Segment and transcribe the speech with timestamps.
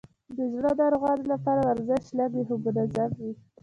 [0.37, 3.31] د زړه ناروغانو لپاره ورزش لږ وي، خو منظم وي.